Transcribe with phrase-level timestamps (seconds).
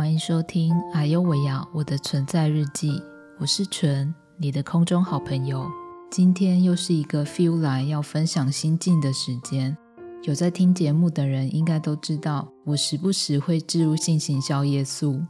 [0.00, 2.92] 欢迎收听《阿尤维亚我的存在日记》，
[3.38, 5.70] 我是纯，你的空中好朋友。
[6.10, 9.76] 今天又是一个 feel 来要分享心境的时间。
[10.22, 15.22] 有在听节目的人应该都知道，我时不时会置入性行销耶稣。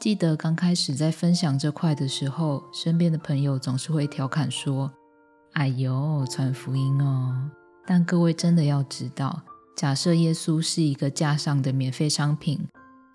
[0.00, 4.90] 记得刚开始在分享这块的时候，身边的朋友总是会调侃说
[5.52, 7.50] ：“哎呦，传福音哦！”
[7.86, 9.42] 但各位真的要知道，
[9.76, 12.66] 假设耶稣是一个架上的免费商品。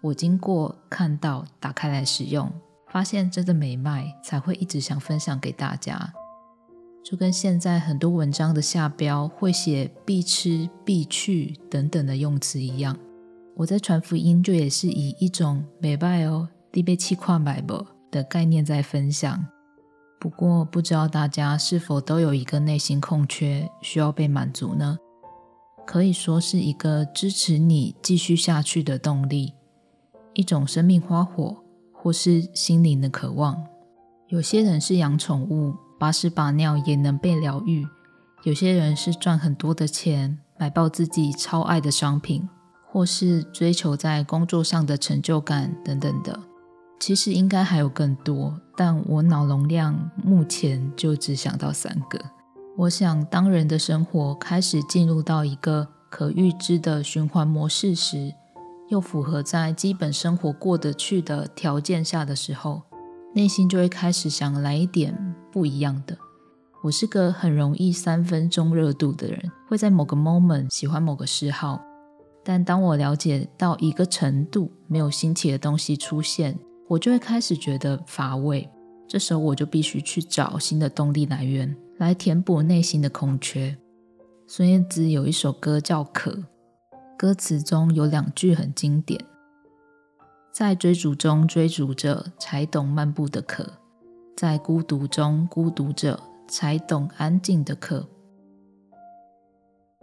[0.04, 2.52] 我经过看到打开来使用，
[2.92, 6.14] 发现真的没卖，才会一直想分享给大家。
[7.02, 12.98] 就跟现在很多文章的下标会写必吃、必去等等的用词一样，
[13.56, 19.48] 我在传福音就也是以一种美拜哦、低被气跨买不的概念在分享。
[20.20, 24.98] 不过不知道大家是否都有一个内心空缺需要被满足呢？
[25.86, 29.54] 可以说是一个支持你继续下去的动力。
[30.34, 31.58] 一种生命花火，
[31.92, 33.64] 或是心灵的渴望。
[34.28, 37.86] 有些人是养宠物，把屎把尿也能被疗愈；
[38.44, 42.50] 有些人是赚很多的钱，买爆自己超爱的商品，
[42.90, 46.40] 或是追求在工作上的成就感等等的。
[47.00, 52.20] 其实应该还有更多，但我脑容量目前就只想到三个。
[52.78, 58.34] 我想，当人的生活开始进入到一个可预知的循环模式时，
[58.94, 62.84] 又符合在基本生活过得去的条件下的时候，
[63.34, 66.16] 内心就会开始想来一点不一样的。
[66.84, 71.82] 我是个很容易三分钟热度的人，会在某个 moment 喜欢某个嗜好，
[72.44, 78.70] 但当我了解到一个程度，没有新奇的东西出现，我就会开始觉得乏味。
[79.08, 83.76] 这时候我就必须去找新的动力来源，来填补内心的空缺。
[84.46, 86.32] 孙燕姿有一首歌叫《渴》。
[87.24, 89.24] 歌词中有两句很经典
[90.52, 93.64] ：“在追逐中追逐着，才懂漫步的渴；
[94.36, 96.20] 在孤独中孤独着，
[96.50, 98.06] 才懂安静的渴。”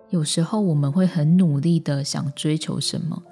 [0.09, 3.23] 有时候我们会很努力的想追求什么，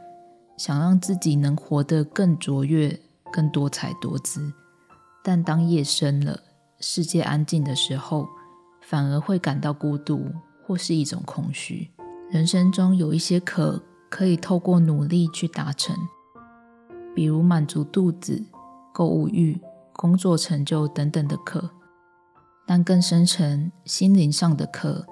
[0.59, 3.01] 想让自己能活得更卓越、
[3.33, 4.53] 更多彩多姿。
[5.25, 6.39] 但当夜深了，
[6.79, 8.29] 世界安静的时候，
[8.83, 10.31] 反而会感到孤独，
[10.67, 11.91] 或是一种空虚。
[12.31, 15.97] 人生中有一些渴，可以透过努力去达成，
[17.15, 18.45] 比如满足肚子、
[18.93, 19.59] 购物欲、
[19.95, 21.71] 工作成就等等的渴。
[22.67, 25.07] 但更深层、心灵上的渴，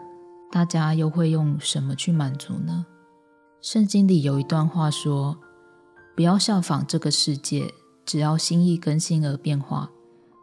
[0.53, 2.85] 大家又会用什么去满足呢？
[3.63, 5.39] 圣经里有一段话说
[6.15, 7.73] ：“不要效仿这个世界，
[8.05, 9.91] 只要心意更新而变化，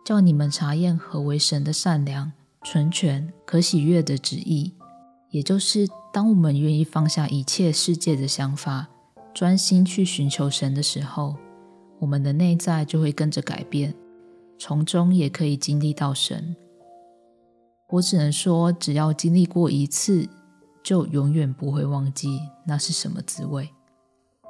[0.03, 2.31] 叫你们查验何为神的善良、
[2.63, 4.73] 纯全、可喜悦的旨意。”
[5.33, 8.87] 也就是，当我们愿意放下一切世界的想法，
[9.33, 11.35] 专心去寻求神的时候，
[11.97, 13.95] 我们的内在就会跟着改变，
[14.59, 16.55] 从中也可以经历到神。
[17.89, 20.29] 我只能说，只要经历过一次，
[20.83, 23.67] 就永远不会忘记那是什么滋味。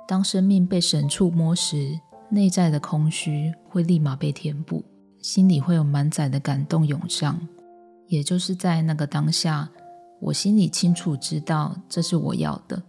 [0.06, 1.98] 当生命被神触摸时，
[2.30, 4.84] 内在的空虚会立马被填补，
[5.22, 7.40] 心里会有满载的感动涌上。
[8.08, 9.72] 也就是在那个当下。
[10.26, 12.82] 我心里清楚知道，这是我要的。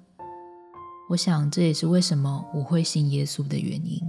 [1.10, 4.00] 我想，这也是为什么我会信耶稣的原因。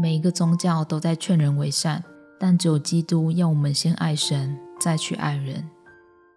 [0.00, 2.02] 每一个宗教都在劝人为善，
[2.40, 5.68] 但只有基督要我们先爱神，再去爱人。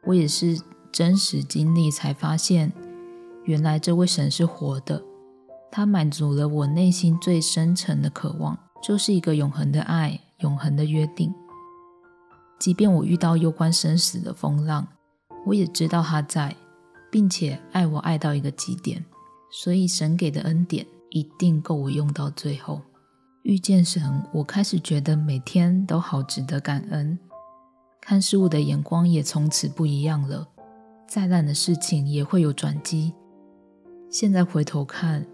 [0.05, 0.59] 我也是
[0.91, 2.73] 真实经历才发现，
[3.45, 5.01] 原来这位神是活的，
[5.71, 11.33] 他满足了我内心最深沉的渴望，就是一个永恒的爱，永恒的约定。
[12.59, 14.89] 即便我遇到攸关生死的风浪。
[15.47, 16.53] 我也知道他在，
[17.09, 19.05] 并且爱我爱到一个极点，
[19.49, 22.81] 所以神给的恩典一定够我用到最后。
[23.43, 27.17] 遇见神，我开始觉得每天都好值得感恩，
[28.01, 30.45] 看事物的眼光也从此不一样了。
[31.07, 33.13] 再烂的事情也会有转机。
[34.11, 35.25] 现在回头看，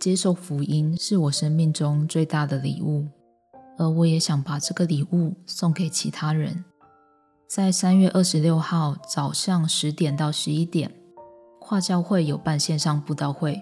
[0.00, 3.06] 接受福音是我生命中最大的礼物，
[3.78, 6.64] 而我也想把这个礼物送给其他人。
[7.50, 10.88] 在三月二十六号早上十点到十一点，
[11.58, 13.60] 跨教会有办线上布道会，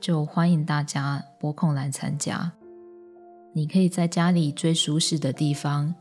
[0.00, 2.52] 就欢迎大家拨空来参加。
[3.52, 5.92] 你可以在家里最舒适的地方，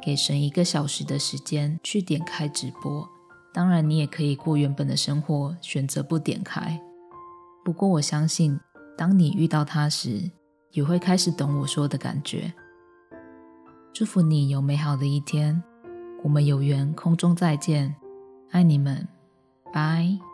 [0.00, 3.06] 给神一个小时的时间去点开直播。
[3.52, 6.80] 当然，你也可以过原本的生活，选择不点开。
[7.62, 8.58] 不过，我相信，
[8.96, 10.30] 当你遇到他时，
[10.72, 12.50] 也会开始懂我说的感觉。
[13.92, 15.62] 祝福你有美好的一天。
[16.22, 17.94] 我们有缘空中再见，
[18.50, 19.06] 爱你们，
[19.72, 20.27] 拜。